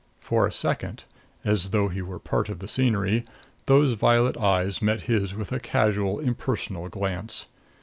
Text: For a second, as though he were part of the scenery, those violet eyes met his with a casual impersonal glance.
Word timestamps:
For 0.19 0.47
a 0.47 0.51
second, 0.51 1.03
as 1.45 1.69
though 1.69 1.87
he 1.87 2.01
were 2.01 2.17
part 2.17 2.49
of 2.49 2.57
the 2.57 2.67
scenery, 2.67 3.23
those 3.67 3.93
violet 3.93 4.35
eyes 4.35 4.81
met 4.81 5.01
his 5.01 5.35
with 5.35 5.51
a 5.51 5.59
casual 5.59 6.19
impersonal 6.19 6.89
glance. 6.89 7.45